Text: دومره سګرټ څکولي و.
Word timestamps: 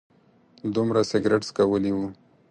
دومره 0.75 1.01
سګرټ 1.09 1.41
څکولي 1.49 1.91
و. 1.93 1.97